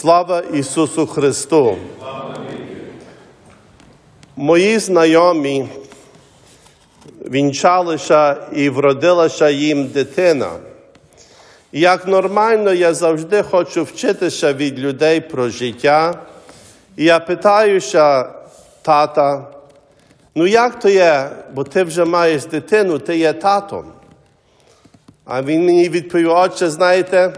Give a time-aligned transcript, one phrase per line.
[0.00, 1.76] Слава Ісусу Христу!
[4.36, 5.68] Мої знайомі
[7.30, 10.50] вінчалися і вродилася їм дитина.
[11.72, 16.14] І як нормально, я завжди хочу вчитися від людей про життя.
[16.96, 18.30] І я питаюся,
[18.82, 19.46] тата,
[20.34, 23.84] ну як то є, бо ти вже маєш дитину, ти є татом.
[25.24, 27.32] А він мені відповів, отче, знаєте,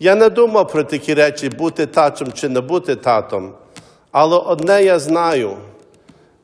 [0.00, 3.52] я не думав про такі речі, бути татом чи не бути татом.
[4.12, 5.56] Але одне я знаю,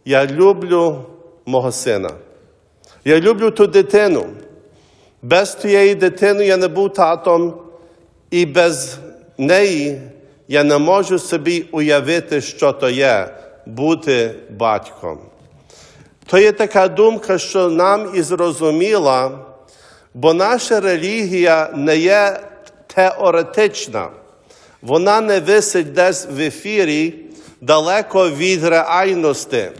[0.05, 1.05] я люблю
[1.47, 2.10] мого сина.
[3.05, 4.27] Я люблю ту дитину.
[5.23, 7.55] Без тієї дитини я не був татом,
[8.30, 8.98] і без
[9.38, 10.01] неї
[10.48, 13.29] я не можу собі уявити, що то є
[13.66, 15.19] бути батьком.
[16.27, 19.38] То є така думка, що нам і зрозуміла,
[20.15, 22.41] бо наша релігія не є
[22.95, 24.09] теоретична,
[24.82, 27.15] вона не висить десь в ефірі
[27.60, 29.71] далеко від реальності.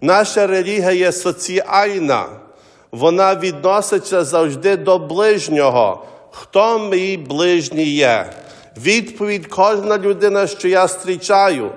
[0.00, 2.26] Наша релігія є соціальна,
[2.92, 6.06] вона відноситься завжди до ближнього.
[6.30, 8.26] Хто мій ближній є?
[8.76, 11.70] Відповідь кожна людина, що я зустрічаю,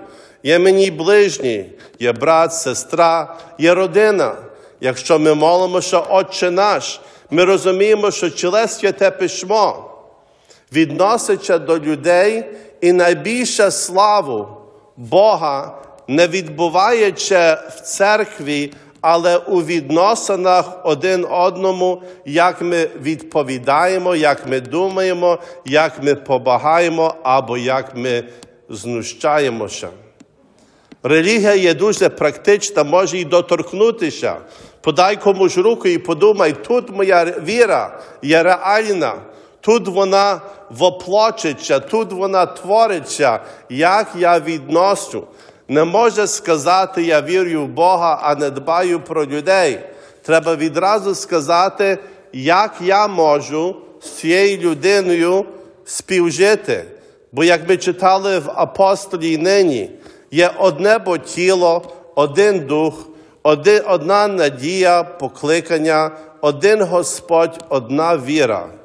[0.43, 1.65] є мені ближній,
[1.99, 4.35] є брат, сестра, є родина.
[4.81, 9.88] Якщо ми молимося, Отче наш, ми розуміємо, що ціле святе письмо
[10.73, 12.45] відноситься до людей
[12.81, 14.47] і найбільша славу
[14.97, 15.75] Бога
[16.07, 25.39] не відбувається в церкві, але у відносинах один одному, як ми відповідаємо, як ми думаємо,
[25.65, 28.23] як ми побагаємо або як ми
[28.69, 29.89] знущаємося.
[31.03, 34.35] Релігія є дуже практична, може і доторкнутися.
[34.81, 39.13] Подай комусь руку і подумай, тут моя віра є реальна,
[39.61, 45.23] тут вона воплочиться, тут вона твориться, як я відношу.
[45.67, 49.79] Не може сказати, я вірю в Бога, а не дбаю про людей.
[50.21, 51.97] Треба відразу сказати,
[52.33, 55.45] як я можу з цією людиною
[55.85, 56.85] співжити.
[57.31, 59.91] Бо, як ми читали в апостолі нині,
[60.31, 61.81] є одне бо тіло,
[62.15, 63.07] один дух,
[63.87, 66.11] одна надія, покликання,
[66.41, 68.78] один Господь, одна віра.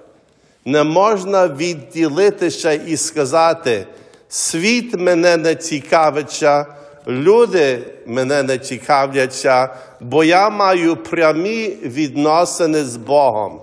[0.64, 3.86] Не можна відділитися і сказати,
[4.28, 6.66] світ мене не цікавиться,
[7.06, 9.68] люди мене не цікавляться,
[10.00, 13.60] бо я маю прямі відносини з Богом.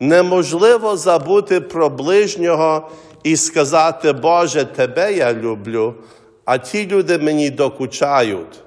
[0.00, 2.90] Неможливо забути про ближнього
[3.22, 5.94] і сказати, Боже, Тебе я люблю,
[6.44, 8.60] а ті люди мені докучають.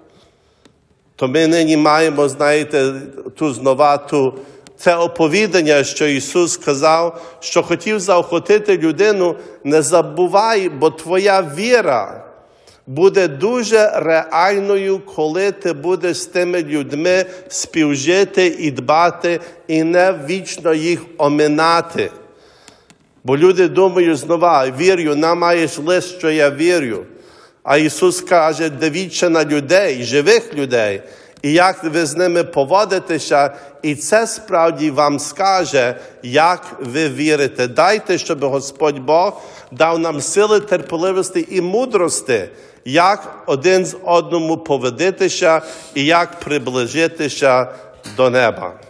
[1.16, 2.94] То ми нині маємо, знаєте,
[3.36, 4.34] ту знова ту
[4.78, 12.24] це оповідання, що Ісус сказав, що хотів заохотити людину, не забувай, бо твоя віра
[12.88, 20.74] буде дуже реальною, коли ти будеш з тими людьми співжити і дбати, і не вічно
[20.74, 22.12] їх оминати.
[23.24, 27.06] Бо люди думають знову, вірю, нам маєш лист, що я вірю.
[27.64, 31.02] А Ісус каже, дивіться на людей, живих людей
[31.42, 37.68] і як ви з ними поводитеся, і це справді вам скаже, як ви вірите.
[37.68, 42.50] Дайте, щоб Господь Бог дав нам сили терпеливості і мудрості,
[42.86, 45.62] як один з одному поведитися
[45.94, 47.68] і як приближитися
[48.18, 48.88] до неба.